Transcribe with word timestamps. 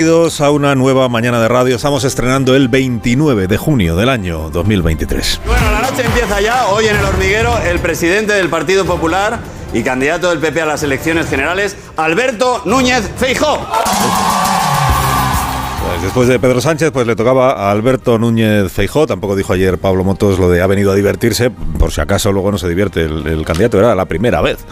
Bienvenidos 0.00 0.40
a 0.40 0.50
una 0.50 0.74
nueva 0.74 1.10
mañana 1.10 1.42
de 1.42 1.48
radio. 1.48 1.76
Estamos 1.76 2.04
estrenando 2.04 2.56
el 2.56 2.68
29 2.68 3.46
de 3.46 3.58
junio 3.58 3.96
del 3.96 4.08
año 4.08 4.48
2023. 4.48 5.42
Bueno, 5.44 5.70
la 5.72 5.82
noche 5.82 6.06
empieza 6.06 6.40
ya. 6.40 6.68
Hoy 6.68 6.86
en 6.86 6.96
el 6.96 7.04
hormiguero, 7.04 7.58
el 7.58 7.80
presidente 7.80 8.32
del 8.32 8.48
Partido 8.48 8.86
Popular 8.86 9.40
y 9.74 9.82
candidato 9.82 10.30
del 10.30 10.38
PP 10.38 10.62
a 10.62 10.64
las 10.64 10.82
elecciones 10.82 11.28
generales, 11.28 11.76
Alberto 11.98 12.62
Núñez 12.64 13.10
Feijó. 13.18 13.58
Pues 15.86 16.02
después 16.02 16.28
de 16.28 16.38
Pedro 16.38 16.62
Sánchez, 16.62 16.92
pues 16.92 17.06
le 17.06 17.14
tocaba 17.14 17.52
a 17.52 17.70
Alberto 17.70 18.18
Núñez 18.18 18.72
Feijó. 18.72 19.06
Tampoco 19.06 19.36
dijo 19.36 19.52
ayer 19.52 19.76
Pablo 19.76 20.02
Motos 20.02 20.38
lo 20.38 20.48
de 20.48 20.62
ha 20.62 20.66
venido 20.66 20.92
a 20.92 20.94
divertirse, 20.94 21.50
por 21.50 21.92
si 21.92 22.00
acaso 22.00 22.32
luego 22.32 22.50
no 22.50 22.56
se 22.56 22.70
divierte 22.70 23.02
el, 23.02 23.26
el 23.26 23.44
candidato. 23.44 23.78
Era 23.78 23.94
la 23.94 24.06
primera 24.06 24.40
vez 24.40 24.64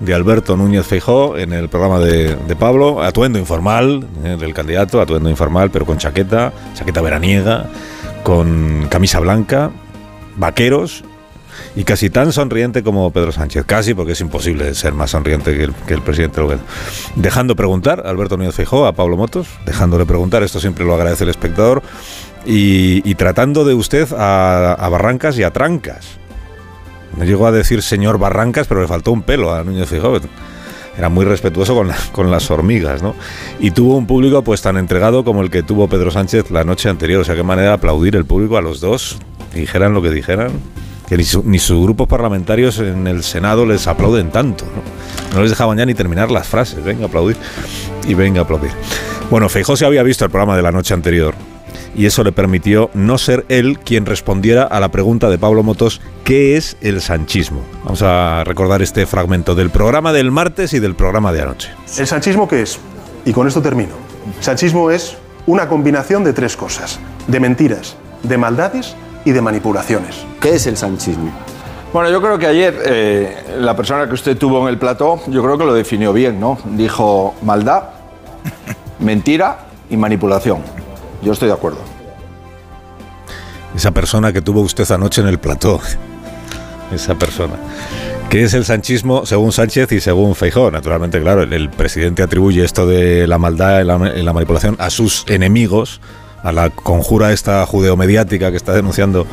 de 0.00 0.14
Alberto 0.14 0.56
Núñez 0.56 0.86
Feijó 0.86 1.36
en 1.36 1.52
el 1.52 1.68
programa 1.68 1.98
de, 1.98 2.36
de 2.36 2.56
Pablo, 2.56 3.02
atuendo 3.02 3.38
informal 3.38 4.06
eh, 4.24 4.36
del 4.38 4.54
candidato, 4.54 5.00
atuendo 5.00 5.30
informal, 5.30 5.70
pero 5.70 5.86
con 5.86 5.98
chaqueta, 5.98 6.52
chaqueta 6.74 7.00
veraniega, 7.00 7.66
con 8.22 8.86
camisa 8.90 9.20
blanca, 9.20 9.70
vaqueros 10.36 11.04
y 11.76 11.84
casi 11.84 12.10
tan 12.10 12.32
sonriente 12.32 12.82
como 12.82 13.10
Pedro 13.10 13.32
Sánchez. 13.32 13.64
Casi, 13.66 13.94
porque 13.94 14.12
es 14.12 14.20
imposible 14.20 14.74
ser 14.74 14.92
más 14.92 15.10
sonriente 15.10 15.56
que 15.56 15.64
el, 15.64 15.74
que 15.86 15.94
el 15.94 16.02
presidente 16.02 16.40
gobierno. 16.40 16.64
Dejando 17.16 17.56
preguntar, 17.56 18.02
Alberto 18.06 18.36
Núñez 18.36 18.54
Feijó, 18.54 18.86
a 18.86 18.92
Pablo 18.92 19.16
Motos, 19.16 19.48
dejándole 19.64 20.06
preguntar, 20.06 20.42
esto 20.42 20.60
siempre 20.60 20.84
lo 20.84 20.94
agradece 20.94 21.24
el 21.24 21.30
espectador, 21.30 21.82
y, 22.46 23.14
tratando 23.14 23.64
de 23.64 23.72
usted 23.72 24.12
a, 24.12 24.74
a 24.74 24.88
barrancas 24.90 25.38
y 25.38 25.42
a 25.44 25.50
trancas. 25.50 26.18
No 27.16 27.24
llegó 27.24 27.46
a 27.46 27.52
decir 27.52 27.82
señor 27.82 28.18
Barrancas, 28.18 28.66
pero 28.66 28.80
le 28.80 28.88
faltó 28.88 29.12
un 29.12 29.22
pelo 29.22 29.54
a 29.54 29.62
Núñez 29.62 29.88
Feijóo. 29.88 30.20
Era 30.96 31.08
muy 31.08 31.24
respetuoso 31.24 31.74
con, 31.74 31.88
la, 31.88 31.96
con, 32.12 32.30
las 32.30 32.50
hormigas, 32.50 33.02
¿no? 33.02 33.14
Y 33.58 33.72
tuvo 33.72 33.96
un 33.96 34.06
público 34.06 34.42
pues 34.42 34.62
tan 34.62 34.76
entregado 34.76 35.24
como 35.24 35.42
el 35.42 35.50
que 35.50 35.62
tuvo 35.62 35.88
Pedro 35.88 36.10
Sánchez 36.10 36.50
la 36.50 36.62
noche 36.62 36.88
anterior. 36.88 37.20
O 37.20 37.24
sea, 37.24 37.34
qué 37.34 37.42
manera 37.42 37.68
de 37.68 37.74
aplaudir 37.74 38.14
el 38.14 38.24
público 38.24 38.56
a 38.56 38.62
los 38.62 38.80
dos, 38.80 39.18
dijeran 39.52 39.92
lo 39.92 40.02
que 40.02 40.10
dijeran. 40.10 40.52
Que 41.08 41.18
ni, 41.18 41.24
su, 41.24 41.42
ni 41.44 41.58
sus 41.58 41.82
grupos 41.82 42.08
parlamentarios 42.08 42.78
en 42.78 43.06
el 43.06 43.22
Senado 43.24 43.66
les 43.66 43.86
aplauden 43.86 44.30
tanto, 44.30 44.64
¿no? 45.34 45.42
Les 45.42 45.50
dejaban 45.50 45.76
ya 45.76 45.84
ni 45.84 45.94
terminar 45.94 46.30
las 46.30 46.46
frases. 46.46 46.82
Venga 46.82 47.06
aplaudir 47.06 47.36
y 48.08 48.14
venga 48.14 48.40
aplaudir. 48.40 48.70
Bueno, 49.30 49.48
Feijóo 49.48 49.76
se 49.76 49.84
había 49.84 50.02
visto 50.02 50.24
el 50.24 50.30
programa 50.30 50.56
de 50.56 50.62
la 50.62 50.72
noche 50.72 50.94
anterior 50.94 51.34
y 51.94 52.06
eso 52.06 52.24
le 52.24 52.32
permitió 52.32 52.90
no 52.94 53.18
ser 53.18 53.44
él 53.48 53.78
quien 53.78 54.06
respondiera 54.06 54.64
a 54.64 54.80
la 54.80 54.90
pregunta 54.90 55.30
de 55.30 55.38
Pablo 55.38 55.62
Motos, 55.62 56.00
¿qué 56.24 56.56
es 56.56 56.76
el 56.80 57.00
sanchismo? 57.00 57.62
Vamos 57.84 58.02
a 58.02 58.44
recordar 58.44 58.82
este 58.82 59.06
fragmento 59.06 59.54
del 59.54 59.70
programa 59.70 60.12
del 60.12 60.30
martes 60.30 60.72
y 60.72 60.80
del 60.80 60.94
programa 60.94 61.32
de 61.32 61.42
anoche. 61.42 61.70
¿El 61.98 62.06
sanchismo 62.06 62.48
qué 62.48 62.62
es? 62.62 62.78
Y 63.24 63.32
con 63.32 63.46
esto 63.46 63.62
termino. 63.62 63.94
Sanchismo 64.40 64.90
es 64.90 65.16
una 65.46 65.68
combinación 65.68 66.24
de 66.24 66.32
tres 66.32 66.56
cosas, 66.56 66.98
de 67.26 67.40
mentiras, 67.40 67.96
de 68.22 68.38
maldades 68.38 68.96
y 69.24 69.32
de 69.32 69.40
manipulaciones. 69.40 70.24
¿Qué 70.40 70.54
es 70.54 70.66
el 70.66 70.76
sanchismo? 70.76 71.32
Bueno, 71.92 72.10
yo 72.10 72.20
creo 72.20 72.38
que 72.38 72.46
ayer 72.46 72.82
eh, 72.86 73.36
la 73.58 73.76
persona 73.76 74.08
que 74.08 74.14
usted 74.14 74.36
tuvo 74.36 74.62
en 74.62 74.68
el 74.68 74.78
plató, 74.78 75.20
yo 75.28 75.42
creo 75.44 75.56
que 75.56 75.64
lo 75.64 75.74
definió 75.74 76.12
bien, 76.12 76.40
¿no? 76.40 76.58
Dijo 76.64 77.34
maldad, 77.42 77.84
mentira 78.98 79.66
y 79.88 79.96
manipulación. 79.96 80.73
Yo 81.24 81.32
estoy 81.32 81.48
de 81.48 81.54
acuerdo. 81.54 81.78
Esa 83.74 83.90
persona 83.90 84.32
que 84.32 84.42
tuvo 84.42 84.60
usted 84.60 84.88
anoche 84.92 85.22
en 85.22 85.28
el 85.28 85.38
plató. 85.38 85.80
Esa 86.92 87.14
persona. 87.16 87.54
¿Qué 88.28 88.42
es 88.42 88.54
el 88.54 88.64
sanchismo 88.64 89.26
según 89.26 89.52
Sánchez 89.52 89.92
y 89.92 90.00
según 90.00 90.34
Feijó? 90.34 90.70
Naturalmente, 90.70 91.20
claro, 91.20 91.42
el, 91.42 91.70
presidente 91.70 92.22
atribuye 92.22 92.64
esto 92.64 92.86
de 92.86 93.26
la 93.26 93.38
maldad 93.38 93.80
y 93.80 93.84
la, 94.22 94.32
manipulación 94.32 94.76
a 94.78 94.90
sus 94.90 95.24
enemigos, 95.28 96.00
a 96.44 96.52
la 96.52 96.70
conjura 96.70 97.32
esta 97.32 97.66
judeomediática 97.66 98.50
que 98.50 98.56
está 98.56 98.74
denunciando 98.74 99.26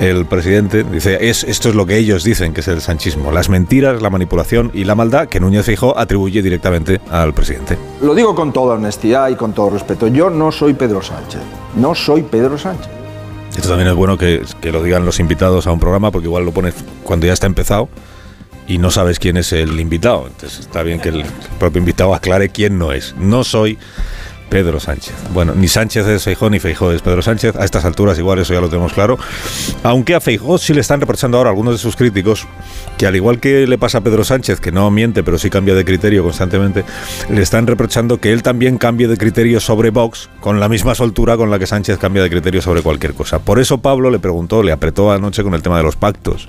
el 0.00 0.26
presidente. 0.26 0.82
Dice, 0.82 1.30
es, 1.30 1.44
esto 1.44 1.68
es 1.68 1.74
lo 1.74 1.86
que 1.86 1.96
ellos 1.96 2.24
dicen 2.24 2.52
que 2.52 2.60
es 2.60 2.68
el 2.68 2.80
sanchismo. 2.80 3.30
Las 3.30 3.48
mentiras, 3.48 4.02
la 4.02 4.10
manipulación 4.10 4.70
y 4.74 4.84
la 4.84 4.94
maldad 4.94 5.28
que 5.28 5.38
Núñez 5.40 5.64
Feijó 5.64 5.96
atribuye 5.96 6.42
directamente 6.42 7.00
al 7.10 7.32
presidente. 7.32 7.78
Lo 8.02 8.14
digo 8.14 8.34
con 8.34 8.52
toda 8.52 8.74
honestidad 8.74 9.28
y 9.28 9.36
con 9.36 9.52
todo 9.52 9.70
respeto. 9.70 10.08
Yo 10.08 10.28
no 10.28 10.50
soy 10.50 10.74
Pedro 10.74 11.00
Sánchez. 11.00 11.40
No 11.76 11.94
soy 11.94 12.22
Pedro 12.22 12.58
Sánchez. 12.58 12.90
Esto 13.56 13.68
también 13.68 13.88
es 13.88 13.94
bueno 13.94 14.18
que, 14.18 14.42
que, 14.60 14.72
lo 14.72 14.82
digan 14.82 15.04
los 15.04 15.20
invitados 15.20 15.66
a 15.66 15.72
un 15.72 15.80
programa 15.80 16.10
porque 16.10 16.26
igual 16.26 16.44
lo 16.44 16.52
pones 16.52 16.74
cuando 17.04 17.26
ya 17.26 17.32
está 17.32 17.46
empezado 17.46 17.88
y 18.66 18.78
no 18.78 18.90
sabes 18.90 19.18
quién 19.18 19.36
es 19.36 19.52
el 19.52 19.78
invitado. 19.78 20.26
Entonces 20.26 20.60
está 20.60 20.82
bien 20.82 21.00
que 21.00 21.10
el 21.10 21.24
propio 21.58 21.78
invitado 21.80 22.14
aclare 22.14 22.48
quién 22.48 22.78
no 22.78 22.92
es. 22.92 23.14
No 23.16 23.44
soy 23.44 23.78
Pedro 24.50 24.80
Sánchez. 24.80 25.14
Bueno, 25.32 25.54
ni 25.54 25.68
Sánchez 25.68 26.06
es 26.06 26.24
Feijó 26.24 26.50
ni 26.50 26.58
Feijó 26.58 26.92
es 26.92 27.00
Pedro 27.00 27.22
Sánchez. 27.22 27.56
A 27.56 27.64
estas 27.64 27.84
alturas 27.84 28.18
igual 28.18 28.40
eso 28.40 28.52
ya 28.52 28.60
lo 28.60 28.68
tenemos 28.68 28.92
claro. 28.92 29.16
Aunque 29.82 30.14
a 30.14 30.20
Feijó 30.20 30.58
sí 30.58 30.74
le 30.74 30.80
están 30.80 31.00
reprochando 31.00 31.38
ahora 31.38 31.50
algunos 31.50 31.74
de 31.74 31.78
sus 31.78 31.96
críticos 31.96 32.46
que 32.98 33.06
al 33.06 33.16
igual 33.16 33.40
que 33.40 33.66
le 33.66 33.78
pasa 33.78 33.98
a 33.98 34.00
Pedro 34.02 34.24
Sánchez, 34.24 34.60
que 34.60 34.72
no 34.72 34.90
miente 34.90 35.22
pero 35.22 35.38
sí 35.38 35.48
cambia 35.48 35.74
de 35.74 35.84
criterio 35.84 36.22
constantemente, 36.24 36.84
le 37.30 37.40
están 37.40 37.66
reprochando 37.66 38.20
que 38.20 38.32
él 38.32 38.42
también 38.42 38.76
cambie 38.76 39.08
de 39.08 39.16
criterio 39.16 39.60
sobre 39.60 39.90
Vox 39.90 40.28
con 40.40 40.60
la 40.60 40.68
misma 40.68 40.94
soltura 40.94 41.36
con 41.36 41.50
la 41.50 41.58
que 41.58 41.66
Sánchez 41.66 41.98
cambia 41.98 42.22
de 42.22 42.28
criterio 42.28 42.60
sobre 42.60 42.82
cualquier 42.82 43.14
cosa. 43.14 43.38
Por 43.38 43.60
eso 43.60 43.78
Pablo 43.78 44.10
le 44.10 44.18
preguntó, 44.18 44.62
le 44.62 44.72
apretó 44.72 45.12
anoche 45.12 45.44
con 45.44 45.54
el 45.54 45.62
tema 45.62 45.78
de 45.78 45.84
los 45.84 45.94
pactos, 45.94 46.48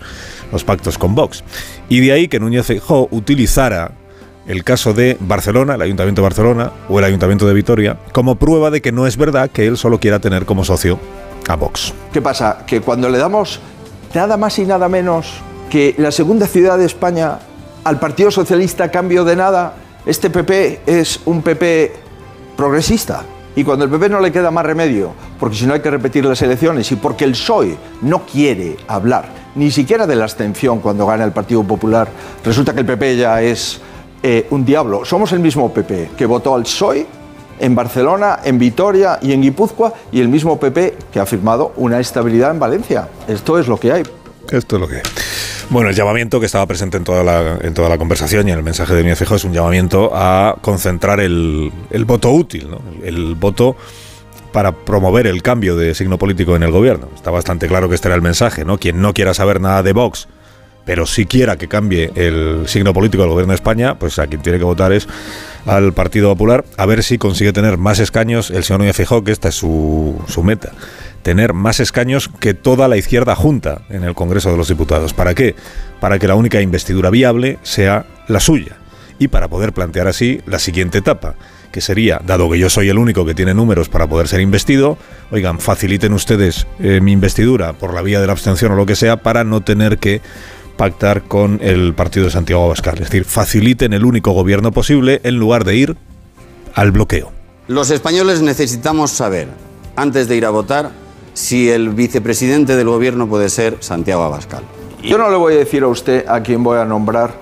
los 0.51 0.63
pactos 0.63 0.97
con 0.97 1.13
Vox. 1.13 1.44
Y 1.88 2.00
de 2.00 2.13
ahí 2.13 2.28
que 2.28 2.39
Núñez 2.39 2.66
Feijó 2.66 3.07
utilizara 3.12 3.91
el 4.47 4.63
caso 4.63 4.94
de 4.94 5.18
Barcelona, 5.19 5.75
el 5.75 5.81
Ayuntamiento 5.81 6.22
de 6.22 6.24
Barcelona 6.24 6.72
o 6.90 7.00
el 7.00 7.06
Ayuntamiento 7.06 7.47
de 7.47 7.53
Vitoria, 7.53 7.97
como 8.12 8.35
prueba 8.35 8.72
de 8.72 8.81
que 8.81 8.91
no 8.91 9.07
es 9.07 9.18
verdad 9.18 9.50
que 9.50 9.68
él 9.68 9.78
solo 9.78 10.00
quiera 10.00 10.19
tener 10.19 10.46
como 10.46 10.63
socio 10.63 11.00
a 11.47 11.56
Vox. 11.56 11.94
¿Qué 12.12 12.22
pasa? 12.22 12.63
Que 12.66 12.81
cuando 12.81 13.09
le 13.09 13.18
damos 13.18 13.59
nada 14.13 14.38
más 14.38 14.57
y 14.59 14.66
nada 14.66 14.90
menos 14.90 15.34
que 15.69 15.96
la 15.97 16.12
segunda 16.12 16.47
ciudad 16.47 16.78
de 16.78 16.85
España 16.85 17.40
al 17.84 18.00
Partido 18.00 18.31
Socialista 18.31 18.85
a 18.85 18.91
cambio 18.91 19.24
de 19.24 19.35
nada, 19.35 19.75
este 20.06 20.30
PP 20.30 20.81
es 20.85 21.19
un 21.25 21.41
PP 21.41 21.94
progresista. 22.57 23.24
Y 23.56 23.63
cuando 23.63 23.84
el 23.84 23.91
PP 23.91 24.09
no 24.09 24.22
le 24.22 24.31
queda 24.31 24.50
más 24.50 24.66
remedio, 24.66 25.13
porque 25.40 25.57
si 25.57 25.66
no 25.66 25.74
hay 25.74 25.81
que 25.81 25.91
repetir 25.91 26.24
las 26.25 26.41
elecciones 26.41 26.90
y 26.91 26.96
porque 26.96 27.25
el 27.25 27.31
PSOE 27.31 27.75
no 28.01 28.25
quiere 28.25 28.78
hablar 28.88 29.41
ni 29.56 29.72
siquiera 29.72 30.07
de 30.07 30.16
la 30.16 30.24
abstención 30.24 30.80
cuando 30.80 31.06
gana 31.06 31.24
el 31.24 31.31
Partido 31.31 31.63
Popular, 31.63 32.07
resulta 32.44 32.74
que 32.74 32.80
el 32.81 32.85
PP 32.85 33.18
ya 33.18 33.41
es 33.41 33.81
eh, 34.24 34.48
un 34.52 34.66
diablo. 34.66 35.06
Somos 35.06 35.32
el 35.32 35.40
mismo 35.40 35.74
PP 35.74 36.12
que 36.18 36.26
votó 36.26 36.56
al 36.56 36.64
PSOE 36.64 37.06
en 37.59 37.76
Barcelona, 37.76 38.40
en 38.44 38.58
Vitoria 38.58 39.20
y 39.22 39.34
en 39.34 39.42
Guipúzcoa 39.42 39.94
y 40.12 40.20
el 40.20 40.30
mismo 40.30 40.59
PP 40.59 40.98
que 41.12 41.20
ha 41.20 41.26
firmado 41.26 41.74
una 41.78 42.00
estabilidad 42.00 42.52
en 42.52 42.60
Valencia. 42.60 43.08
Esto 43.28 43.60
es 43.60 43.68
lo 43.68 43.80
que 43.80 43.92
hay. 43.92 44.04
Esto 44.50 44.76
es 44.76 44.81
lo 44.81 44.88
que 44.88 44.96
hay. 44.96 45.02
Bueno, 45.70 45.90
el 45.90 45.96
llamamiento 45.96 46.40
que 46.40 46.48
estaba 46.48 46.66
presente 46.66 46.98
en 46.98 47.04
toda 47.04 47.24
la, 47.24 47.60
en 47.62 47.74
toda 47.74 47.88
la 47.88 47.98
conversación 47.98 48.48
y 48.48 48.52
en 48.52 48.58
el 48.58 48.64
mensaje 48.64 48.94
de 48.94 49.04
Núñez 49.04 49.18
Feijóo 49.18 49.38
es 49.38 49.46
un 49.46 49.54
llamamiento 49.54 50.12
a 50.14 50.58
concentrar 50.62 51.22
el, 51.22 51.72
el 51.92 52.06
voto 52.06 52.31
útil, 52.31 52.70
¿no? 52.70 52.81
el, 53.04 53.16
el 53.16 53.36
voto 53.36 53.78
para 54.52 54.74
promover 54.74 55.28
el 55.28 55.42
cambio 55.42 55.76
de 55.78 55.96
signo 55.96 56.18
político 56.18 56.56
en 56.56 56.64
el 56.64 56.72
gobierno. 56.72 57.08
Está 57.16 57.31
bastante 57.31 57.68
claro 57.68 57.88
que 57.90 57.96
este 57.96 58.08
era 58.08 58.16
el 58.16 58.22
mensaje, 58.22 58.66
¿no? 58.66 58.78
Quien 58.78 59.02
no 59.02 59.14
quiera 59.14 59.34
saber 59.34 59.62
nada 59.62 59.81
de 59.81 59.94
Vox, 59.94 60.28
pero 60.86 61.06
si 61.06 61.25
quiera 61.25 61.58
que 61.58 61.68
cambie 61.68 62.12
el 62.16 62.64
signo 62.68 62.94
político 62.94 63.24
del 63.24 63.31
gobierno 63.31 63.52
de 63.52 63.56
España, 63.56 63.97
pues 63.97 64.19
a 64.19 64.28
quien 64.28 64.42
tiene 64.42 64.58
que 64.58 64.66
votar 64.66 64.92
es 64.94 65.08
al 65.66 65.94
Partido 65.94 66.30
Popular, 66.30 66.66
a 66.78 66.86
ver 66.86 67.03
si 67.03 67.18
consigue 67.18 67.53
tener 67.53 67.78
más 67.78 68.00
escaños 68.00 68.50
el 68.50 68.64
señor 68.64 68.80
Núñez 68.80 68.96
Feijóo, 68.96 69.24
que 69.24 69.31
esta 69.31 69.50
es 69.50 69.56
su, 69.56 70.19
su 70.28 70.44
meta 70.44 70.72
tener 71.22 71.53
más 71.53 71.80
escaños 71.80 72.30
que 72.40 72.53
toda 72.53 72.88
la 72.88 72.97
izquierda 72.97 73.36
junta 73.36 73.81
en 73.90 74.03
el 74.03 74.16
Congreso 74.16 74.52
de 74.52 74.58
los 74.58 74.68
Diputados. 74.68 75.14
¿Para 75.14 75.34
qué? 75.34 75.56
Para 76.00 76.19
que 76.19 76.28
la 76.28 76.36
única 76.36 76.62
investidura 76.62 77.09
viable 77.09 77.59
sea 77.63 78.06
la 78.28 78.40
suya 78.40 78.78
y 79.19 79.28
para 79.28 79.48
poder 79.48 79.72
plantear 79.74 80.08
así 80.08 80.42
la 80.48 80.58
siguiente 80.58 80.98
etapa, 80.98 81.36
que 81.72 81.80
sería, 81.80 82.19
dado 82.25 82.50
que 82.50 82.58
yo 82.58 82.69
soy 82.69 82.90
el 82.90 82.98
único 82.98 83.25
que 83.25 83.36
tiene 83.36 83.53
números 83.53 83.88
para 83.88 84.08
poder 84.08 84.28
ser 84.28 84.42
investido, 84.42 84.98
oigan, 85.30 85.60
faciliten 85.60 86.13
ustedes 86.13 86.66
eh, 86.80 87.01
mi 87.01 87.12
investidura 87.12 87.74
por 87.74 87.94
la 87.94 88.01
vía 88.01 88.19
de 88.19 88.25
la 88.25 88.33
abstención 88.33 88.72
o 88.72 88.75
lo 88.75 88.86
que 88.86 88.95
sea 88.95 89.18
para 89.18 89.44
no 89.44 89.62
tener 89.62 90.00
que 90.00 90.22
pactar 90.81 91.22
con 91.22 91.60
el 91.62 91.94
partido 91.94 92.25
de 92.25 92.31
Santiago 92.31 92.66
Abascal. 92.66 92.95
Es 92.95 93.01
decir, 93.01 93.24
faciliten 93.24 93.94
el 93.94 94.04
único 94.04 94.31
gobierno 94.31 94.72
posible 94.72 95.22
en 95.24 95.36
lugar 95.36 95.63
de 95.63 95.75
ir 95.75 95.95
al 96.74 96.92
bloqueo. 96.92 97.31
Los 97.68 97.92
españoles 97.92 98.42
necesitamos 98.42 99.12
saber, 99.12 99.48
antes 99.95 100.28
de 100.28 100.38
ir 100.38 100.45
a 100.48 100.50
votar, 100.50 100.89
si 101.36 101.69
el 101.69 101.89
vicepresidente 101.89 102.75
del 102.75 102.88
gobierno 102.88 103.28
puede 103.28 103.50
ser 103.50 103.78
Santiago 103.80 104.24
Abascal. 104.24 104.63
Yo 105.04 105.19
no 105.19 105.30
le 105.30 105.38
voy 105.38 105.54
a 105.54 105.57
decir 105.57 105.83
a 105.83 105.88
usted 105.88 106.28
a 106.28 106.42
quién 106.42 106.63
voy 106.63 106.80
a 106.80 106.86
nombrar 106.86 107.36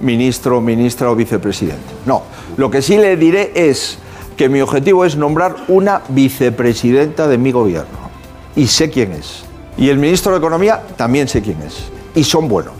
ministro, 0.00 0.60
ministra 0.60 1.10
o 1.10 1.16
vicepresidente. 1.16 1.82
No, 2.06 2.22
lo 2.56 2.70
que 2.70 2.80
sí 2.80 2.96
le 2.96 3.16
diré 3.16 3.50
es 3.56 3.98
que 4.36 4.48
mi 4.48 4.60
objetivo 4.60 5.04
es 5.04 5.16
nombrar 5.16 5.56
una 5.66 6.02
vicepresidenta 6.10 7.26
de 7.26 7.38
mi 7.38 7.50
gobierno. 7.50 8.08
Y 8.54 8.68
sé 8.68 8.88
quién 8.88 9.10
es. 9.10 9.42
Y 9.76 9.88
el 9.88 9.98
ministro 9.98 10.30
de 10.30 10.38
Economía 10.38 10.80
también 10.96 11.26
sé 11.26 11.42
quién 11.42 11.60
es. 11.62 11.92
Y 12.14 12.24
son 12.24 12.48
buenos. 12.48 12.74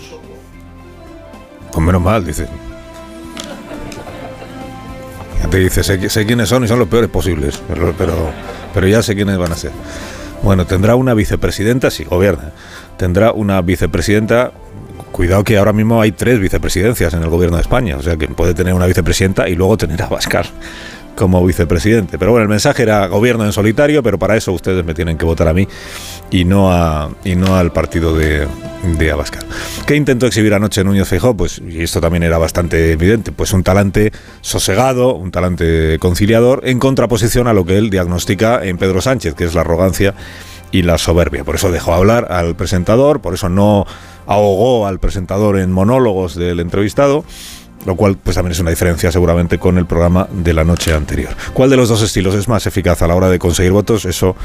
Pues 1.72 1.84
menos 1.84 2.02
mal, 2.02 2.24
dice. 2.24 2.46
te 5.50 5.58
dice, 5.58 5.84
sé, 5.84 6.08
sé 6.08 6.26
quiénes 6.26 6.48
son 6.48 6.64
y 6.64 6.68
son 6.68 6.78
los 6.78 6.88
peores 6.88 7.10
posibles, 7.10 7.62
pero, 7.68 7.94
pero, 7.96 8.30
pero 8.72 8.88
ya 8.88 9.02
sé 9.02 9.14
quiénes 9.14 9.38
van 9.38 9.52
a 9.52 9.56
ser. 9.56 9.70
Bueno, 10.42 10.66
tendrá 10.66 10.96
una 10.96 11.14
vicepresidenta, 11.14 11.90
sí, 11.90 12.04
gobierna. 12.04 12.52
Tendrá 12.96 13.32
una 13.32 13.60
vicepresidenta 13.60 14.52
Cuidado 15.14 15.44
que 15.44 15.56
ahora 15.56 15.72
mismo 15.72 16.00
hay 16.02 16.10
tres 16.10 16.40
vicepresidencias 16.40 17.14
en 17.14 17.22
el 17.22 17.28
gobierno 17.28 17.56
de 17.56 17.62
España, 17.62 17.96
o 17.96 18.02
sea 18.02 18.16
que 18.16 18.26
puede 18.26 18.52
tener 18.52 18.74
una 18.74 18.86
vicepresidenta 18.86 19.48
y 19.48 19.54
luego 19.54 19.76
tener 19.76 20.02
a 20.02 20.08
Bascar 20.08 20.44
como 21.14 21.44
vicepresidente. 21.44 22.18
Pero 22.18 22.32
bueno, 22.32 22.42
el 22.42 22.48
mensaje 22.48 22.82
era 22.82 23.06
gobierno 23.06 23.44
en 23.44 23.52
solitario, 23.52 24.02
pero 24.02 24.18
para 24.18 24.36
eso 24.36 24.52
ustedes 24.52 24.84
me 24.84 24.94
tienen 24.94 25.16
que 25.16 25.24
votar 25.24 25.48
a 25.48 25.54
mí 25.54 25.66
y 26.30 26.44
no, 26.44 26.72
a, 26.72 27.10
y 27.24 27.34
no 27.36 27.56
al 27.56 27.72
partido 27.72 28.16
de, 28.16 28.46
de 28.96 29.10
Abascal. 29.10 29.44
¿Qué 29.86 29.96
intentó 29.96 30.26
exhibir 30.26 30.54
anoche 30.54 30.84
Núñez 30.84 31.08
Feijóo? 31.08 31.36
Pues, 31.36 31.60
y 31.66 31.82
esto 31.82 32.00
también 32.00 32.22
era 32.22 32.38
bastante 32.38 32.92
evidente, 32.92 33.32
pues 33.32 33.52
un 33.52 33.62
talante 33.62 34.12
sosegado, 34.40 35.14
un 35.14 35.30
talante 35.30 35.98
conciliador, 35.98 36.62
en 36.64 36.78
contraposición 36.78 37.46
a 37.46 37.52
lo 37.52 37.64
que 37.64 37.78
él 37.78 37.90
diagnostica 37.90 38.64
en 38.64 38.78
Pedro 38.78 39.00
Sánchez, 39.00 39.34
que 39.34 39.44
es 39.44 39.54
la 39.54 39.62
arrogancia 39.62 40.14
y 40.72 40.82
la 40.82 40.98
soberbia. 40.98 41.44
Por 41.44 41.54
eso 41.54 41.70
dejó 41.70 41.94
hablar 41.94 42.32
al 42.32 42.56
presentador, 42.56 43.20
por 43.20 43.34
eso 43.34 43.48
no 43.48 43.86
ahogó 44.26 44.86
al 44.86 44.98
presentador 44.98 45.58
en 45.58 45.70
monólogos 45.70 46.34
del 46.34 46.58
entrevistado 46.60 47.24
lo 47.84 47.96
cual 47.96 48.16
pues 48.22 48.36
también 48.36 48.52
es 48.52 48.60
una 48.60 48.70
diferencia 48.70 49.12
seguramente 49.12 49.58
con 49.58 49.78
el 49.78 49.86
programa 49.86 50.28
de 50.30 50.52
la 50.54 50.64
noche 50.64 50.94
anterior. 50.94 51.34
¿Cuál 51.52 51.70
de 51.70 51.76
los 51.76 51.88
dos 51.88 52.02
estilos 52.02 52.34
es 52.34 52.48
más 52.48 52.66
eficaz 52.66 53.02
a 53.02 53.06
la 53.06 53.14
hora 53.14 53.28
de 53.28 53.38
conseguir 53.38 53.72
votos? 53.72 54.04
Eso 54.04 54.36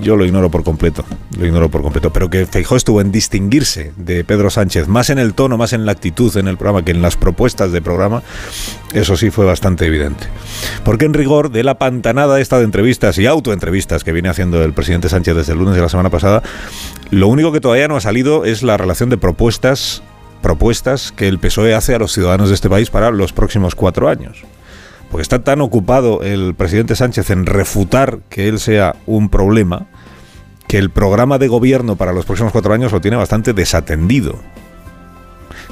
yo 0.00 0.16
lo 0.16 0.24
ignoro 0.24 0.50
por 0.50 0.64
completo, 0.64 1.04
lo 1.38 1.46
ignoro 1.46 1.70
por 1.70 1.82
completo, 1.82 2.12
pero 2.12 2.30
que 2.30 2.46
Feijó 2.46 2.76
estuvo 2.76 3.00
en 3.00 3.10
distinguirse 3.10 3.92
de 3.96 4.24
Pedro 4.24 4.50
Sánchez, 4.50 4.88
más 4.88 5.10
en 5.10 5.18
el 5.18 5.34
tono, 5.34 5.56
más 5.56 5.72
en 5.72 5.86
la 5.86 5.92
actitud 5.92 6.36
en 6.36 6.48
el 6.48 6.56
programa 6.56 6.84
que 6.84 6.92
en 6.92 7.02
las 7.02 7.16
propuestas 7.16 7.72
de 7.72 7.82
programa, 7.82 8.22
eso 8.92 9.16
sí 9.16 9.30
fue 9.30 9.44
bastante 9.44 9.86
evidente. 9.86 10.26
Porque 10.84 11.04
en 11.04 11.14
rigor 11.14 11.50
de 11.50 11.64
la 11.64 11.78
pantanada 11.78 12.40
esta 12.40 12.58
de 12.58 12.64
entrevistas 12.64 13.18
y 13.18 13.26
autoentrevistas 13.26 14.04
que 14.04 14.12
viene 14.12 14.28
haciendo 14.28 14.62
el 14.62 14.72
presidente 14.72 15.08
Sánchez 15.08 15.36
desde 15.36 15.52
el 15.52 15.58
lunes 15.58 15.74
de 15.74 15.82
la 15.82 15.88
semana 15.88 16.10
pasada, 16.10 16.42
lo 17.10 17.28
único 17.28 17.52
que 17.52 17.60
todavía 17.60 17.88
no 17.88 17.96
ha 17.96 18.00
salido 18.00 18.44
es 18.44 18.62
la 18.62 18.76
relación 18.76 19.10
de 19.10 19.16
propuestas 19.16 20.02
propuestas 20.44 21.10
que 21.10 21.26
el 21.26 21.38
PSOE 21.38 21.74
hace 21.74 21.94
a 21.94 21.98
los 21.98 22.12
ciudadanos 22.12 22.50
de 22.50 22.54
este 22.54 22.68
país 22.68 22.90
para 22.90 23.10
los 23.10 23.32
próximos 23.32 23.74
cuatro 23.74 24.10
años. 24.10 24.44
Porque 25.10 25.22
está 25.22 25.42
tan 25.42 25.62
ocupado 25.62 26.22
el 26.22 26.54
presidente 26.54 26.96
Sánchez 26.96 27.30
en 27.30 27.46
refutar 27.46 28.18
que 28.28 28.46
él 28.46 28.60
sea 28.60 28.94
un 29.06 29.30
problema, 29.30 29.86
que 30.68 30.76
el 30.76 30.90
programa 30.90 31.38
de 31.38 31.48
gobierno 31.48 31.96
para 31.96 32.12
los 32.12 32.26
próximos 32.26 32.52
cuatro 32.52 32.74
años 32.74 32.92
lo 32.92 33.00
tiene 33.00 33.16
bastante 33.16 33.54
desatendido. 33.54 34.36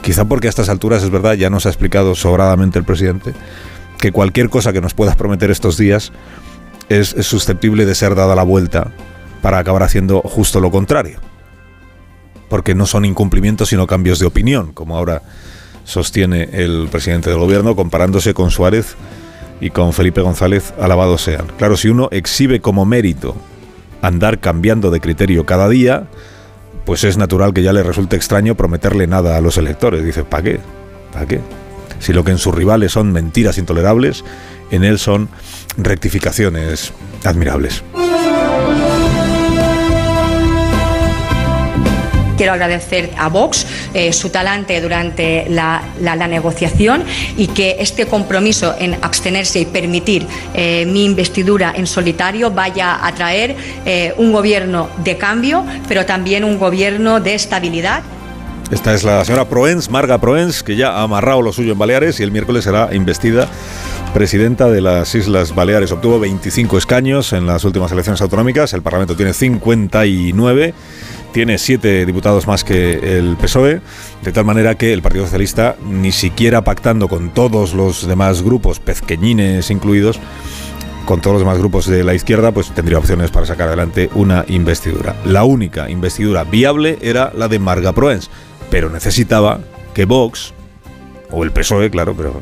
Quizá 0.00 0.24
porque 0.24 0.46
a 0.46 0.50
estas 0.50 0.70
alturas 0.70 1.02
es 1.02 1.10
verdad, 1.10 1.34
ya 1.34 1.50
nos 1.50 1.66
ha 1.66 1.68
explicado 1.68 2.14
sobradamente 2.14 2.78
el 2.78 2.86
presidente, 2.86 3.34
que 3.98 4.10
cualquier 4.10 4.48
cosa 4.48 4.72
que 4.72 4.80
nos 4.80 4.94
pueda 4.94 5.14
prometer 5.16 5.50
estos 5.50 5.76
días 5.76 6.12
es 6.88 7.08
susceptible 7.08 7.84
de 7.84 7.94
ser 7.94 8.14
dada 8.14 8.34
la 8.34 8.42
vuelta 8.42 8.90
para 9.42 9.58
acabar 9.58 9.82
haciendo 9.82 10.22
justo 10.22 10.60
lo 10.60 10.70
contrario 10.70 11.20
porque 12.52 12.74
no 12.74 12.84
son 12.84 13.06
incumplimientos 13.06 13.70
sino 13.70 13.86
cambios 13.86 14.18
de 14.18 14.26
opinión, 14.26 14.74
como 14.74 14.98
ahora 14.98 15.22
sostiene 15.84 16.50
el 16.52 16.86
presidente 16.90 17.30
del 17.30 17.38
gobierno, 17.38 17.74
comparándose 17.74 18.34
con 18.34 18.50
Suárez 18.50 18.94
y 19.58 19.70
con 19.70 19.94
Felipe 19.94 20.20
González, 20.20 20.74
alabados 20.78 21.22
sean. 21.22 21.46
Claro, 21.56 21.78
si 21.78 21.88
uno 21.88 22.10
exhibe 22.12 22.60
como 22.60 22.84
mérito 22.84 23.34
andar 24.02 24.38
cambiando 24.38 24.90
de 24.90 25.00
criterio 25.00 25.46
cada 25.46 25.66
día, 25.70 26.08
pues 26.84 27.04
es 27.04 27.16
natural 27.16 27.54
que 27.54 27.62
ya 27.62 27.72
le 27.72 27.82
resulte 27.82 28.16
extraño 28.16 28.54
prometerle 28.54 29.06
nada 29.06 29.38
a 29.38 29.40
los 29.40 29.56
electores. 29.56 30.04
Dice, 30.04 30.22
¿para 30.22 30.42
qué? 30.42 30.60
¿Para 31.10 31.24
qué? 31.24 31.40
Si 32.00 32.12
lo 32.12 32.22
que 32.22 32.32
en 32.32 32.38
sus 32.38 32.54
rivales 32.54 32.92
son 32.92 33.12
mentiras 33.12 33.56
intolerables, 33.56 34.24
en 34.70 34.84
él 34.84 34.98
son 34.98 35.30
rectificaciones 35.78 36.92
admirables. 37.24 37.82
Quiero 42.36 42.52
agradecer 42.52 43.10
a 43.18 43.28
Vox 43.28 43.66
eh, 43.94 44.12
su 44.12 44.30
talante 44.30 44.80
durante 44.80 45.46
la, 45.48 45.82
negociación 46.28 47.04
y 47.36 47.48
que 47.48 47.76
este 47.80 48.06
compromiso 48.06 48.74
en 48.78 48.94
abstenerse 49.02 49.60
y 49.60 49.66
permitir 49.66 50.26
eh, 50.54 50.86
mi 50.86 51.04
investidura 51.04 51.72
en 51.76 51.86
solitario 51.86 52.50
vaya 52.50 53.04
a 53.04 53.12
traer 53.14 53.56
eh, 53.84 54.14
un 54.16 54.32
gobierno 54.32 54.88
de 55.04 55.16
cambio, 55.18 55.64
pero 55.88 56.06
también 56.06 56.44
un 56.44 56.58
gobierno 56.58 57.20
de 57.20 57.34
estabilidad. 57.34 58.02
Esta 58.70 58.94
es 58.94 59.04
la 59.04 59.22
señora 59.24 59.46
Proens, 59.46 59.90
Marga 59.90 60.18
Proens, 60.18 60.62
que 60.62 60.76
ya 60.76 60.92
ha 60.92 61.02
amarrado 61.02 61.42
lo 61.42 61.52
suyo 61.52 61.72
en 61.72 61.78
Baleares 61.78 62.20
y 62.20 62.22
el 62.22 62.30
miércoles 62.30 62.64
será 62.64 62.94
investida 62.94 63.48
presidenta 64.14 64.70
de 64.70 64.80
las 64.80 65.14
Islas 65.14 65.54
Baleares. 65.54 65.92
Obtuvo 65.92 66.20
25 66.20 66.78
escaños 66.78 67.32
en 67.32 67.46
las 67.46 67.64
últimas 67.64 67.92
elecciones 67.92 68.20
autonómicas, 68.20 68.72
el 68.72 68.82
Parlamento 68.82 69.16
tiene 69.16 69.32
59 69.32 70.74
tiene 71.32 71.58
siete 71.58 72.06
diputados 72.06 72.46
más 72.46 72.64
que 72.64 73.18
el 73.18 73.36
PSOE, 73.36 73.80
de 74.22 74.32
tal 74.32 74.44
manera 74.44 74.76
que 74.76 74.92
el 74.92 75.02
Partido 75.02 75.24
Socialista, 75.24 75.76
ni 75.84 76.12
siquiera 76.12 76.62
pactando 76.62 77.08
con 77.08 77.34
todos 77.34 77.74
los 77.74 78.06
demás 78.06 78.42
grupos, 78.42 78.78
pezqueñines 78.80 79.70
incluidos, 79.70 80.20
con 81.04 81.20
todos 81.20 81.34
los 81.34 81.42
demás 81.42 81.58
grupos 81.58 81.86
de 81.86 82.04
la 82.04 82.14
izquierda, 82.14 82.52
pues 82.52 82.70
tendría 82.70 82.98
opciones 82.98 83.30
para 83.30 83.46
sacar 83.46 83.68
adelante 83.68 84.10
una 84.14 84.44
investidura. 84.48 85.16
La 85.24 85.44
única 85.44 85.90
investidura 85.90 86.44
viable 86.44 86.98
era 87.00 87.32
la 87.34 87.48
de 87.48 87.58
Marga 87.58 87.92
Proens, 87.92 88.30
pero 88.70 88.90
necesitaba 88.90 89.60
que 89.94 90.04
Vox, 90.04 90.54
o 91.30 91.44
el 91.44 91.50
PSOE, 91.50 91.90
claro, 91.90 92.14
pero 92.16 92.40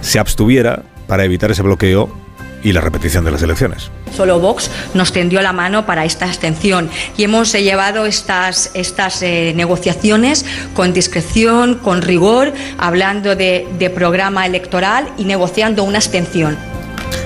se 0.00 0.18
abstuviera 0.18 0.82
para 1.06 1.24
evitar 1.24 1.50
ese 1.50 1.62
bloqueo 1.62 2.23
y 2.64 2.72
la 2.72 2.80
repetición 2.80 3.24
de 3.24 3.30
las 3.30 3.42
elecciones. 3.42 3.92
Solo 4.16 4.40
Vox 4.40 4.70
nos 4.94 5.12
tendió 5.12 5.42
la 5.42 5.52
mano 5.52 5.86
para 5.86 6.04
esta 6.04 6.24
abstención 6.24 6.90
y 7.16 7.22
hemos 7.22 7.52
llevado 7.52 8.06
estas, 8.06 8.70
estas 8.74 9.22
eh, 9.22 9.52
negociaciones 9.54 10.44
con 10.74 10.92
discreción, 10.92 11.76
con 11.76 12.02
rigor, 12.02 12.52
hablando 12.78 13.36
de, 13.36 13.68
de 13.78 13.90
programa 13.90 14.46
electoral 14.46 15.12
y 15.18 15.24
negociando 15.24 15.84
una 15.84 15.98
abstención. 15.98 16.56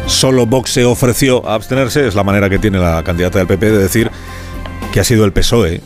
Solo 0.07 0.45
Vox 0.45 0.73
se 0.73 0.85
ofreció 0.85 1.47
a 1.49 1.55
abstenerse, 1.55 2.07
es 2.07 2.15
la 2.15 2.25
manera 2.25 2.51
que 2.51 2.59
tiene 2.59 2.79
la 2.79 3.03
candidata 3.05 3.39
del 3.39 3.47
PP 3.47 3.71
de 3.71 3.79
decir 3.79 4.11
que 4.93 5.01
ha 5.01 5.05
sido 5.05 5.25
el 5.25 5.33
PSOE 5.33 5.81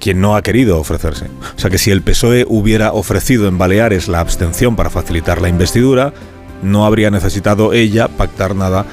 quien 0.00 0.20
no 0.20 0.36
ha 0.36 0.42
querido 0.42 0.78
ofrecerse. 0.78 1.26
O 1.56 1.58
sea 1.58 1.70
que 1.70 1.78
si 1.78 1.90
el 1.90 2.02
PSOE 2.02 2.46
hubiera 2.48 2.92
ofrecido 2.92 3.48
en 3.48 3.58
Baleares 3.58 4.08
la 4.08 4.20
abstención 4.20 4.76
para 4.76 4.90
facilitar 4.90 5.42
la 5.42 5.48
investidura, 5.48 6.14
no 6.62 6.86
habría 6.86 7.10
necesitado 7.10 7.72
ella 7.72 8.08
pactar 8.08 8.54
nada 8.54 8.84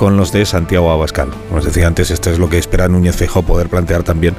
con 0.00 0.16
los 0.16 0.32
de 0.32 0.46
Santiago 0.46 0.90
Abascal. 0.90 1.28
Como 1.48 1.58
os 1.58 1.64
decía 1.66 1.86
antes, 1.86 2.10
esto 2.10 2.30
es 2.30 2.38
lo 2.38 2.48
que 2.48 2.56
espera 2.56 2.88
Núñez 2.88 3.16
Feijóo 3.16 3.42
poder 3.42 3.68
plantear 3.68 4.02
también 4.02 4.34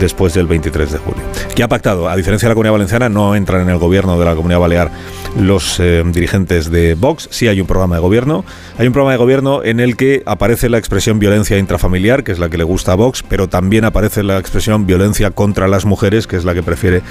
después 0.00 0.32
del 0.32 0.46
23 0.46 0.92
de 0.92 0.96
julio. 0.96 1.22
¿Qué 1.54 1.62
ha 1.62 1.68
pactado? 1.68 2.08
A 2.08 2.16
diferencia 2.16 2.48
de 2.48 2.52
la 2.52 2.54
Comunidad 2.54 2.72
Valenciana, 2.72 3.10
no 3.10 3.36
entran 3.36 3.60
en 3.60 3.68
el 3.68 3.76
gobierno 3.76 4.18
de 4.18 4.24
la 4.24 4.34
Comunidad 4.34 4.60
Balear 4.60 4.90
los 5.38 5.78
eh, 5.78 6.02
dirigentes 6.06 6.70
de 6.70 6.94
Vox. 6.94 7.28
Sí 7.30 7.48
hay 7.48 7.60
un 7.60 7.66
programa 7.66 7.96
de 7.96 8.00
gobierno. 8.00 8.46
Hay 8.78 8.86
un 8.86 8.94
programa 8.94 9.12
de 9.12 9.18
gobierno 9.18 9.62
en 9.62 9.78
el 9.78 9.94
que 9.98 10.22
aparece 10.24 10.70
la 10.70 10.78
expresión 10.78 11.18
violencia 11.18 11.58
intrafamiliar, 11.58 12.24
que 12.24 12.32
es 12.32 12.38
la 12.38 12.48
que 12.48 12.56
le 12.56 12.64
gusta 12.64 12.92
a 12.92 12.94
Vox, 12.94 13.22
pero 13.28 13.46
también 13.46 13.84
aparece 13.84 14.22
la 14.22 14.38
expresión 14.38 14.86
violencia 14.86 15.32
contra 15.32 15.68
las 15.68 15.84
mujeres, 15.84 16.26
que 16.26 16.36
es 16.36 16.46
la 16.46 16.54
que 16.54 16.62
prefiere 16.62 17.02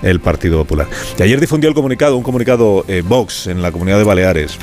el 0.00 0.20
Partido 0.20 0.56
Popular. 0.56 0.86
Y 1.18 1.22
ayer 1.22 1.38
difundió 1.38 1.68
el 1.68 1.74
comunicado, 1.74 2.16
un 2.16 2.22
comunicado 2.22 2.86
eh, 2.88 3.02
Vox 3.06 3.46
en 3.46 3.60
la 3.60 3.72
Comunidad 3.72 3.98
de 3.98 4.04
Baleares 4.04 4.58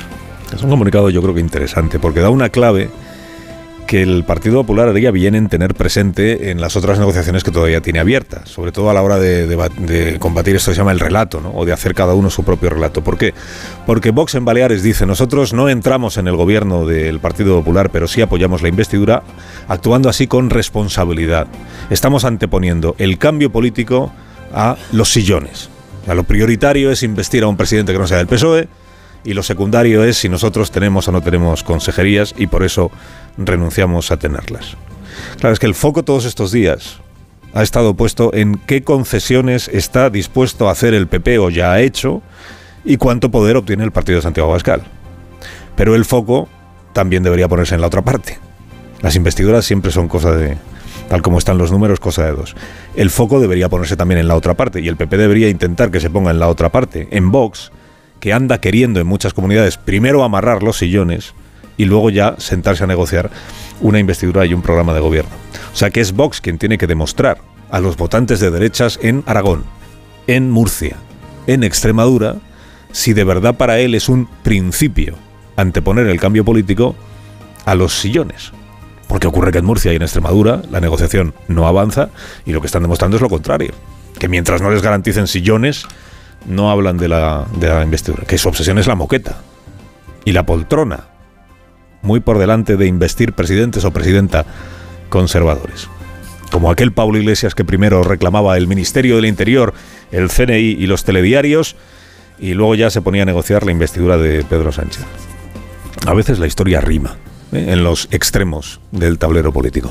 es 0.56 0.62
un 0.62 0.70
comunicado 0.70 1.10
yo 1.10 1.22
creo 1.22 1.34
que 1.34 1.40
interesante 1.40 1.98
porque 1.98 2.20
da 2.20 2.30
una 2.30 2.48
clave 2.48 2.90
que 3.90 4.02
el 4.02 4.22
Partido 4.22 4.62
Popular 4.62 4.86
haría 4.86 5.10
bien 5.10 5.34
en 5.34 5.48
tener 5.48 5.74
presente 5.74 6.52
en 6.52 6.60
las 6.60 6.76
otras 6.76 7.00
negociaciones 7.00 7.42
que 7.42 7.50
todavía 7.50 7.80
tiene 7.80 7.98
abiertas, 7.98 8.48
sobre 8.48 8.70
todo 8.70 8.88
a 8.88 8.94
la 8.94 9.02
hora 9.02 9.18
de, 9.18 10.16
combatir 10.20 10.54
esto 10.54 10.70
que 10.70 10.76
se 10.76 10.80
llama 10.80 10.92
el 10.92 11.00
relato, 11.00 11.40
¿no? 11.40 11.50
o 11.50 11.64
de 11.64 11.72
hacer 11.72 11.92
cada 11.92 12.14
uno 12.14 12.30
su 12.30 12.44
propio 12.44 12.70
relato. 12.70 13.02
¿Por 13.02 13.18
qué? 13.18 13.34
Porque 13.86 14.12
Vox 14.12 14.36
en 14.36 14.44
Baleares 14.44 14.84
dice, 14.84 15.06
nosotros 15.06 15.52
no 15.54 15.68
entramos 15.68 16.18
en 16.18 16.28
el 16.28 16.36
gobierno 16.36 16.86
del 16.86 17.18
Partido 17.18 17.58
Popular, 17.58 17.90
pero 17.90 18.06
sí 18.06 18.22
apoyamos 18.22 18.62
la 18.62 18.68
investidura, 18.68 19.24
actuando 19.66 20.08
así 20.08 20.28
con 20.28 20.50
responsabilidad. 20.50 21.48
Estamos 21.90 22.24
anteponiendo 22.24 22.94
el 22.98 23.18
cambio 23.18 23.50
político 23.50 24.12
a 24.54 24.76
los 24.92 25.08
sillones. 25.08 25.68
O 26.06 26.14
lo 26.14 26.22
prioritario 26.22 26.92
es 26.92 27.02
investir 27.02 27.42
a 27.42 27.48
un 27.48 27.56
presidente 27.56 27.92
que 27.92 27.98
no 27.98 28.06
sea 28.06 28.18
del 28.18 28.28
PSOE, 28.28 28.68
y 29.24 29.34
lo 29.34 29.42
secundario 29.42 30.04
es 30.04 30.16
si 30.16 30.28
nosotros 30.28 30.70
tenemos 30.70 31.08
o 31.08 31.12
no 31.12 31.22
tenemos 31.22 31.62
consejerías 31.62 32.34
y 32.36 32.46
por 32.46 32.62
eso 32.64 32.90
renunciamos 33.36 34.10
a 34.10 34.18
tenerlas. 34.18 34.76
Claro, 35.38 35.52
es 35.52 35.58
que 35.58 35.66
el 35.66 35.74
foco 35.74 36.02
todos 36.02 36.24
estos 36.24 36.52
días 36.52 36.98
ha 37.52 37.62
estado 37.62 37.94
puesto 37.94 38.32
en 38.32 38.60
qué 38.66 38.82
concesiones 38.82 39.68
está 39.68 40.10
dispuesto 40.10 40.68
a 40.68 40.72
hacer 40.72 40.94
el 40.94 41.08
PP 41.08 41.38
o 41.38 41.50
ya 41.50 41.72
ha 41.72 41.80
hecho 41.80 42.22
y 42.84 42.96
cuánto 42.96 43.30
poder 43.30 43.56
obtiene 43.56 43.84
el 43.84 43.92
partido 43.92 44.16
de 44.16 44.22
Santiago 44.22 44.48
Abascal. 44.50 44.82
Pero 45.76 45.94
el 45.94 46.04
foco 46.04 46.48
también 46.92 47.22
debería 47.22 47.48
ponerse 47.48 47.74
en 47.74 47.80
la 47.80 47.88
otra 47.88 48.02
parte. 48.02 48.38
Las 49.00 49.16
investiduras 49.16 49.64
siempre 49.64 49.90
son 49.90 50.08
cosa 50.08 50.32
de, 50.32 50.56
tal 51.08 51.22
como 51.22 51.38
están 51.38 51.58
los 51.58 51.72
números, 51.72 52.00
cosa 52.00 52.24
de 52.24 52.32
dos. 52.32 52.54
El 52.94 53.10
foco 53.10 53.40
debería 53.40 53.68
ponerse 53.68 53.96
también 53.96 54.20
en 54.20 54.28
la 54.28 54.36
otra 54.36 54.54
parte 54.54 54.80
y 54.80 54.88
el 54.88 54.96
PP 54.96 55.16
debería 55.16 55.48
intentar 55.48 55.90
que 55.90 56.00
se 56.00 56.10
ponga 56.10 56.30
en 56.30 56.38
la 56.38 56.48
otra 56.48 56.70
parte. 56.70 57.08
En 57.10 57.30
Vox 57.30 57.72
que 58.20 58.32
anda 58.32 58.60
queriendo 58.60 59.00
en 59.00 59.06
muchas 59.06 59.34
comunidades 59.34 59.76
primero 59.76 60.22
amarrar 60.22 60.62
los 60.62 60.78
sillones 60.78 61.34
y 61.76 61.86
luego 61.86 62.10
ya 62.10 62.36
sentarse 62.38 62.84
a 62.84 62.86
negociar 62.86 63.30
una 63.80 63.98
investidura 63.98 64.44
y 64.46 64.54
un 64.54 64.62
programa 64.62 64.92
de 64.92 65.00
gobierno. 65.00 65.30
O 65.72 65.76
sea 65.76 65.90
que 65.90 66.00
es 66.00 66.12
Vox 66.12 66.40
quien 66.40 66.58
tiene 66.58 66.78
que 66.78 66.86
demostrar 66.86 67.38
a 67.70 67.80
los 67.80 67.96
votantes 67.96 68.40
de 68.40 68.50
derechas 68.50 68.98
en 69.02 69.22
Aragón, 69.26 69.64
en 70.26 70.50
Murcia, 70.50 70.96
en 71.46 71.64
Extremadura, 71.64 72.36
si 72.92 73.12
de 73.12 73.24
verdad 73.24 73.56
para 73.56 73.78
él 73.78 73.94
es 73.94 74.08
un 74.08 74.28
principio 74.42 75.14
anteponer 75.56 76.06
el 76.06 76.20
cambio 76.20 76.44
político 76.44 76.94
a 77.64 77.74
los 77.74 77.98
sillones. 77.98 78.52
Porque 79.08 79.26
ocurre 79.26 79.52
que 79.52 79.58
en 79.58 79.64
Murcia 79.64 79.92
y 79.92 79.96
en 79.96 80.02
Extremadura 80.02 80.62
la 80.70 80.80
negociación 80.80 81.34
no 81.48 81.66
avanza 81.66 82.10
y 82.44 82.52
lo 82.52 82.60
que 82.60 82.66
están 82.66 82.82
demostrando 82.82 83.16
es 83.16 83.22
lo 83.22 83.28
contrario. 83.28 83.72
Que 84.18 84.28
mientras 84.28 84.60
no 84.60 84.70
les 84.70 84.82
garanticen 84.82 85.26
sillones, 85.26 85.86
no 86.46 86.70
hablan 86.70 86.96
de 86.96 87.08
la, 87.08 87.46
de 87.56 87.68
la 87.68 87.82
investidura. 87.82 88.24
Que 88.24 88.38
su 88.38 88.48
obsesión 88.48 88.78
es 88.78 88.86
la 88.86 88.94
moqueta 88.94 89.38
y 90.24 90.32
la 90.32 90.44
poltrona. 90.44 91.04
Muy 92.02 92.20
por 92.20 92.38
delante 92.38 92.76
de 92.76 92.86
investir 92.86 93.34
presidentes 93.34 93.84
o 93.84 93.92
presidenta 93.92 94.46
conservadores. 95.08 95.88
Como 96.50 96.70
aquel 96.70 96.92
Pablo 96.92 97.18
Iglesias 97.18 97.54
que 97.54 97.64
primero 97.64 98.02
reclamaba 98.02 98.56
el 98.56 98.66
Ministerio 98.66 99.16
del 99.16 99.26
Interior, 99.26 99.74
el 100.10 100.30
CNI 100.30 100.76
y 100.78 100.86
los 100.86 101.04
telediarios, 101.04 101.76
y 102.38 102.54
luego 102.54 102.74
ya 102.74 102.90
se 102.90 103.02
ponía 103.02 103.22
a 103.22 103.26
negociar 103.26 103.64
la 103.64 103.72
investidura 103.72 104.16
de 104.16 104.42
Pedro 104.44 104.72
Sánchez. 104.72 105.04
A 106.06 106.14
veces 106.14 106.38
la 106.38 106.46
historia 106.46 106.80
rima 106.80 107.16
¿eh? 107.52 107.66
en 107.68 107.84
los 107.84 108.08
extremos 108.10 108.80
del 108.90 109.18
tablero 109.18 109.52
político. 109.52 109.90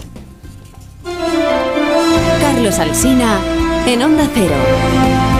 Carlos 2.41 2.79
Alsina 2.79 3.39
en 3.85 4.01
Onda 4.01 4.27
Cero. 4.33 5.38